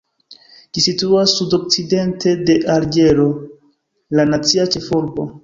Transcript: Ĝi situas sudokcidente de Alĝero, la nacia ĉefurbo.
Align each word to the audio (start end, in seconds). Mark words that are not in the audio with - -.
Ĝi 0.77 0.81
situas 0.85 1.33
sudokcidente 1.41 2.33
de 2.49 2.57
Alĝero, 2.77 3.27
la 4.21 4.27
nacia 4.33 4.69
ĉefurbo. 4.79 5.29